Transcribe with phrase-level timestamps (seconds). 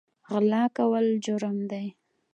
[0.29, 1.85] غلا کول جرم دی